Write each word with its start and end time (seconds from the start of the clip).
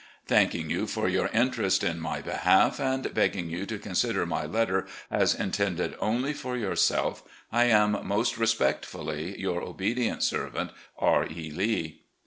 "Thanking 0.25 0.71
you 0.71 0.87
for 0.87 1.07
your 1.07 1.27
interest 1.27 1.83
in 1.83 1.99
my 1.99 2.21
behalf, 2.23 2.79
and 2.79 3.13
begging 3.13 3.51
you 3.51 3.67
to 3.67 3.77
consider 3.77 4.25
my 4.25 4.47
letter 4.47 4.87
as 5.11 5.35
intended 5.35 5.95
only 5.99 6.33
for 6.33 6.57
yourself, 6.57 7.21
I 7.51 7.65
am, 7.65 7.95
"Most 8.07 8.35
respectfully 8.39 9.39
your 9.39 9.61
obedient 9.61 10.23
servant, 10.23 10.71
"R. 10.97 11.27
E. 11.29 11.51
Lee." 11.51 12.01